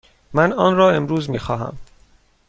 من 0.33 0.53
آن 0.53 0.75
را 0.75 0.91
امروز 0.91 1.29
می 1.29 1.39
خواهم. 1.39 1.77